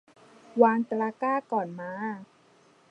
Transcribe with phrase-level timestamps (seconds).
[0.61, 1.91] วางตะกร้าก่อนม้า